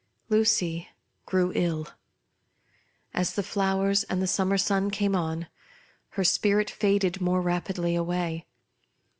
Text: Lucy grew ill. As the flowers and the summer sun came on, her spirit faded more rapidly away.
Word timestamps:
Lucy 0.29 0.89
grew 1.27 1.51
ill. 1.53 1.87
As 3.13 3.33
the 3.35 3.43
flowers 3.43 4.03
and 4.05 4.19
the 4.19 4.25
summer 4.25 4.57
sun 4.57 4.89
came 4.89 5.15
on, 5.15 5.45
her 6.17 6.23
spirit 6.23 6.71
faded 6.71 7.21
more 7.21 7.39
rapidly 7.39 7.93
away. 7.95 8.47